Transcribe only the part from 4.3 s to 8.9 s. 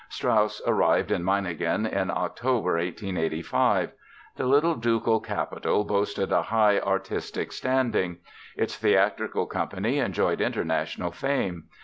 The little ducal capital boasted a high artistic standing. Its